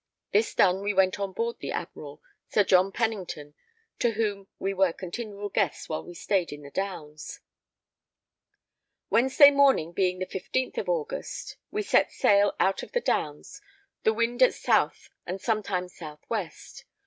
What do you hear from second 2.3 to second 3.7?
Sir John Pennington,